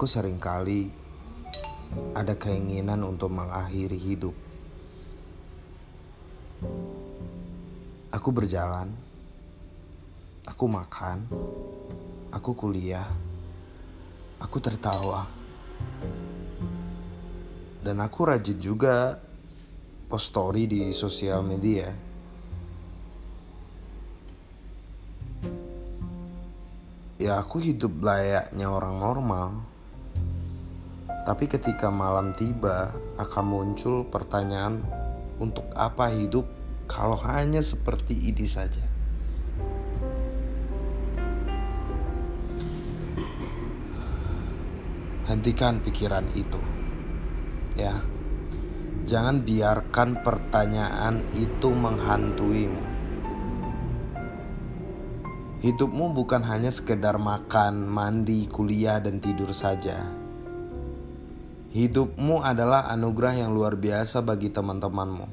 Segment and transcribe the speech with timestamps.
[0.00, 0.88] Aku sering kali
[2.16, 4.32] ada keinginan untuk mengakhiri hidup.
[8.08, 8.96] Aku berjalan,
[10.48, 11.28] aku makan,
[12.32, 13.04] aku kuliah,
[14.40, 15.28] aku tertawa,
[17.84, 19.20] dan aku rajin juga
[20.08, 21.92] post story di sosial media.
[27.20, 29.69] Ya aku hidup layaknya orang normal.
[31.30, 34.82] Tapi ketika malam tiba akan muncul pertanyaan
[35.38, 36.42] untuk apa hidup
[36.90, 38.82] kalau hanya seperti ini saja.
[45.30, 46.58] Hentikan pikiran itu.
[47.78, 48.02] Ya.
[49.06, 52.82] Jangan biarkan pertanyaan itu menghantuimu.
[55.62, 60.19] Hidupmu bukan hanya sekedar makan, mandi, kuliah, dan tidur saja.
[61.70, 65.26] Hidupmu adalah anugerah yang luar biasa bagi teman-temanmu.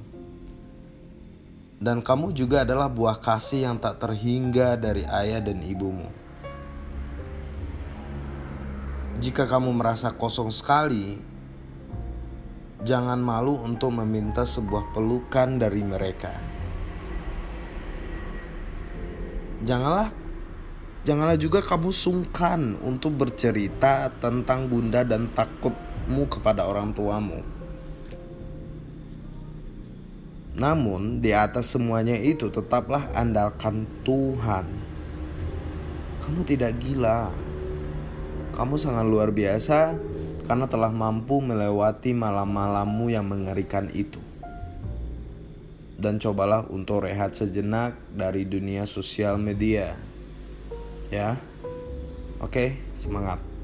[1.81, 6.05] Dan kamu juga adalah buah kasih yang tak terhingga dari ayah dan ibumu.
[9.17, 11.17] Jika kamu merasa kosong sekali,
[12.85, 16.33] jangan malu untuk meminta sebuah pelukan dari mereka.
[19.65, 20.13] Janganlah
[21.01, 25.25] janganlah juga kamu sungkan untuk bercerita tentang bunda dan
[26.07, 27.43] takutmu kepada orang tuamu.
[30.55, 34.65] Namun, di atas semuanya itu tetaplah andalkan Tuhan.
[36.23, 37.29] Kamu tidak gila.
[38.55, 39.99] Kamu sangat luar biasa
[40.47, 44.23] karena telah mampu melewati malam-malammu yang mengerikan itu
[45.99, 49.93] dan cobalah untuk rehat sejenak dari dunia sosial media.
[51.13, 51.37] Ya,
[52.41, 53.56] oke, semangat.